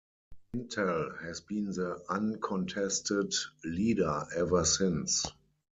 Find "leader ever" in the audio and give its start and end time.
3.63-4.65